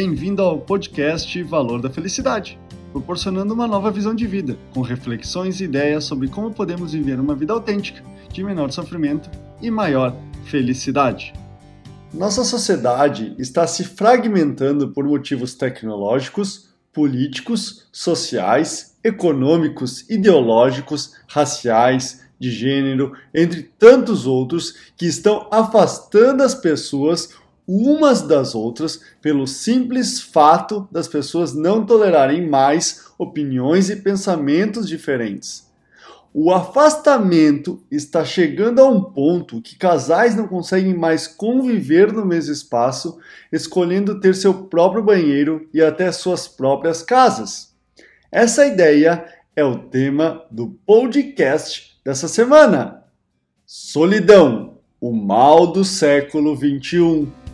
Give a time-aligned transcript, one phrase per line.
[0.00, 2.56] Bem-vindo ao podcast Valor da Felicidade,
[2.92, 7.34] proporcionando uma nova visão de vida, com reflexões e ideias sobre como podemos viver uma
[7.34, 8.00] vida autêntica,
[8.32, 9.28] de menor sofrimento
[9.60, 10.14] e maior
[10.44, 11.32] felicidade.
[12.14, 23.14] Nossa sociedade está se fragmentando por motivos tecnológicos, políticos, sociais, econômicos, ideológicos, raciais, de gênero,
[23.34, 27.30] entre tantos outros que estão afastando as pessoas
[27.68, 35.68] umas das outras pelo simples fato das pessoas não tolerarem mais opiniões e pensamentos diferentes.
[36.32, 42.52] O afastamento está chegando a um ponto que casais não conseguem mais conviver no mesmo
[42.52, 43.18] espaço,
[43.52, 47.74] escolhendo ter seu próprio banheiro e até suas próprias casas.
[48.30, 49.26] Essa ideia
[49.56, 53.04] é o tema do podcast dessa semana.
[53.66, 57.47] Solidão, o mal do século 21.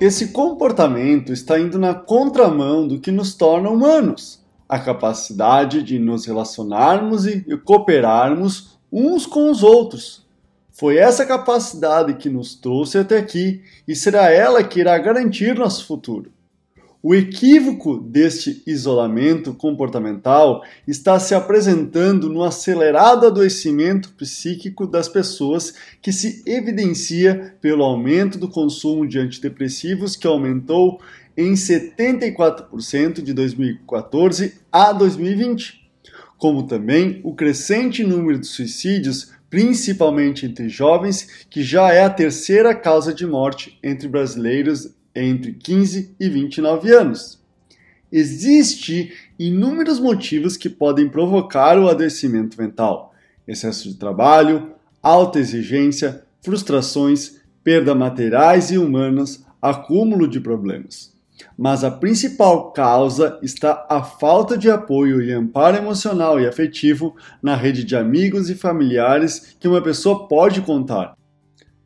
[0.00, 6.24] Esse comportamento está indo na contramão do que nos torna humanos, a capacidade de nos
[6.24, 10.26] relacionarmos e cooperarmos uns com os outros.
[10.72, 15.84] Foi essa capacidade que nos trouxe até aqui e será ela que irá garantir nosso
[15.84, 16.32] futuro.
[17.02, 26.12] O equívoco deste isolamento comportamental está se apresentando no acelerado adoecimento psíquico das pessoas, que
[26.12, 31.00] se evidencia pelo aumento do consumo de antidepressivos, que aumentou
[31.34, 35.90] em 74% de 2014 a 2020,
[36.36, 42.74] como também o crescente número de suicídios, principalmente entre jovens, que já é a terceira
[42.74, 47.40] causa de morte entre brasileiros entre 15 e 29 anos.
[48.12, 53.14] Existem inúmeros motivos que podem provocar o adoecimento mental:
[53.46, 54.72] excesso de trabalho,
[55.02, 61.12] alta exigência, frustrações, perda materiais e humanas, acúmulo de problemas.
[61.56, 67.54] Mas a principal causa está a falta de apoio e amparo emocional e afetivo na
[67.54, 71.16] rede de amigos e familiares que uma pessoa pode contar,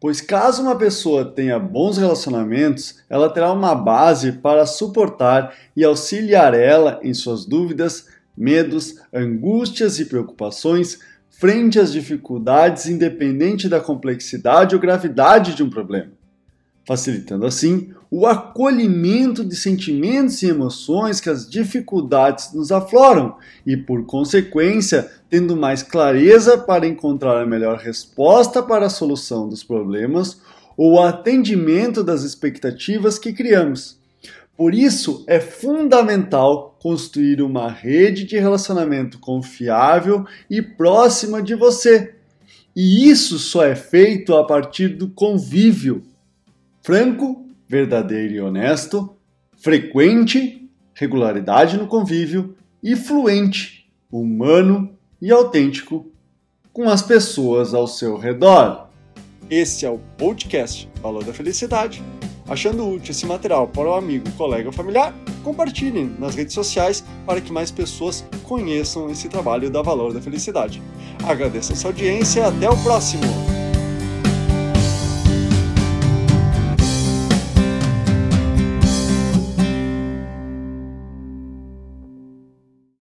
[0.00, 6.54] Pois caso uma pessoa tenha bons relacionamentos, ela terá uma base para suportar e auxiliar
[6.54, 14.80] ela em suas dúvidas, medos, angústias e preocupações frente às dificuldades, independente da complexidade ou
[14.80, 16.17] gravidade de um problema
[16.88, 24.06] facilitando assim o acolhimento de sentimentos e emoções que as dificuldades nos afloram e, por
[24.06, 30.40] consequência, tendo mais clareza para encontrar a melhor resposta para a solução dos problemas
[30.78, 33.98] ou o atendimento das expectativas que criamos.
[34.56, 42.14] Por isso, é fundamental construir uma rede de relacionamento confiável e próxima de você.
[42.74, 46.02] E isso só é feito a partir do convívio
[46.88, 49.14] franco, verdadeiro e honesto,
[49.58, 56.06] frequente, regularidade no convívio e fluente, humano e autêntico
[56.72, 58.88] com as pessoas ao seu redor.
[59.50, 62.02] Esse é o podcast Valor da Felicidade.
[62.48, 67.42] Achando útil esse material para o amigo, colega ou familiar, compartilhem nas redes sociais para
[67.42, 70.82] que mais pessoas conheçam esse trabalho da Valor da Felicidade.
[71.22, 73.57] Agradeço a sua audiência e até o próximo!